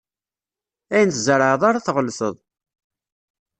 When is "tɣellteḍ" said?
1.85-2.35